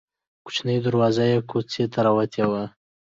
کوچنۍ 0.45 0.77
دروازه 0.85 1.23
یې 1.31 1.37
کوڅې 1.49 1.83
ته 1.91 1.99
راوتې 2.05 2.43
ده. 2.51 2.63